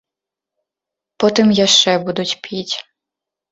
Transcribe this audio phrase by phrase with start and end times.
[1.25, 2.75] Потым яшчэ будуць піць.